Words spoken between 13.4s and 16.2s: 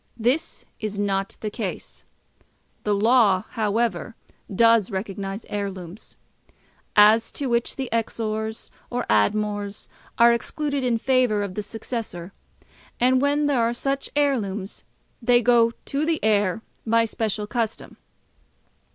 there are such heirlooms they go to the